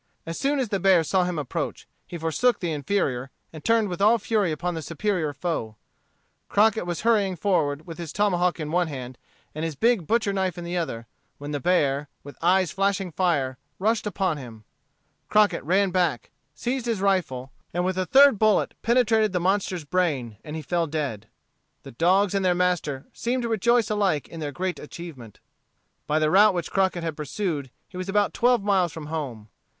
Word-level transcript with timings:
As 0.25 0.35
soon 0.35 0.57
as 0.57 0.69
the 0.69 0.79
bear 0.79 1.03
saw 1.03 1.25
him 1.25 1.37
approach, 1.37 1.87
he 2.07 2.17
forsook 2.17 2.59
the 2.59 2.71
inferior, 2.71 3.29
and 3.53 3.63
turned 3.63 3.87
with 3.87 4.01
all 4.01 4.17
fury 4.17 4.51
upon 4.51 4.73
the 4.73 4.81
superior 4.81 5.31
foe. 5.31 5.75
Crockett 6.49 6.87
was 6.87 7.01
hurrying 7.01 7.35
forward 7.35 7.85
with 7.85 7.99
his 7.99 8.11
tomahawk 8.11 8.59
in 8.59 8.71
one 8.71 8.87
hand 8.87 9.19
and 9.53 9.63
his 9.63 9.75
big 9.75 10.07
butcher 10.07 10.33
knife 10.33 10.57
in 10.57 10.63
the 10.63 10.75
other, 10.75 11.05
when 11.37 11.51
the 11.51 11.59
bear, 11.59 12.07
with 12.23 12.35
eyes 12.41 12.71
flashing 12.71 13.11
fire, 13.11 13.59
rushed 13.77 14.07
upon 14.07 14.37
him. 14.37 14.63
Crockett 15.29 15.63
ran 15.63 15.91
back, 15.91 16.31
seized 16.55 16.87
his 16.87 16.99
rifle, 16.99 17.51
and 17.71 17.85
with 17.85 17.95
a 17.99 18.07
third 18.07 18.39
bullet 18.39 18.73
penetrated 18.81 19.33
the 19.33 19.39
monster's 19.39 19.85
brain 19.85 20.37
and 20.43 20.55
he 20.55 20.63
fell 20.63 20.87
dead. 20.87 21.27
The 21.83 21.91
dogs 21.91 22.33
and 22.33 22.43
their 22.43 22.55
master 22.55 23.05
seemed 23.13 23.43
to 23.43 23.49
rejoice 23.49 23.91
alike 23.91 24.27
in 24.27 24.39
their 24.39 24.51
great 24.51 24.79
achievement. 24.79 25.39
By 26.07 26.17
the 26.17 26.31
route 26.31 26.55
which 26.55 26.71
Crockett 26.71 27.03
had 27.03 27.15
pursued, 27.15 27.69
he 27.87 27.97
was 27.97 28.09
about 28.09 28.33
twelve 28.33 28.63
miles 28.63 28.91
from 28.91 29.05
home. 29.05 29.49